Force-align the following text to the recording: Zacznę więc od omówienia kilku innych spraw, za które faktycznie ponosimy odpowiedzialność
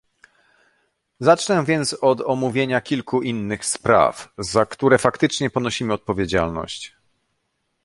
Zacznę 1.19 1.65
więc 1.65 1.93
od 1.93 2.21
omówienia 2.21 2.81
kilku 2.81 3.21
innych 3.21 3.65
spraw, 3.65 4.29
za 4.37 4.65
które 4.65 4.97
faktycznie 4.97 5.49
ponosimy 5.49 5.93
odpowiedzialność 5.93 6.95